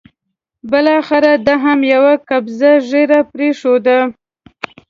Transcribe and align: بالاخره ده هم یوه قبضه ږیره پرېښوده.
بالاخره 0.71 1.31
ده 1.47 1.55
هم 1.63 1.79
یوه 1.93 2.13
قبضه 2.29 2.71
ږیره 2.89 3.19
پرېښوده. 3.31 3.97